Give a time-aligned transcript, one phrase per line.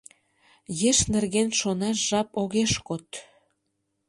[0.89, 3.07] Еш нерген шонаш жап огеш код».